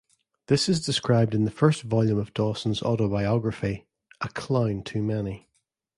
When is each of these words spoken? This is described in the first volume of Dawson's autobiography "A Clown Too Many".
This 0.47 0.67
is 0.67 0.83
described 0.83 1.35
in 1.35 1.45
the 1.45 1.51
first 1.51 1.83
volume 1.83 2.17
of 2.17 2.33
Dawson's 2.33 2.81
autobiography 2.81 3.85
"A 4.19 4.29
Clown 4.29 4.81
Too 4.81 5.03
Many". 5.03 5.47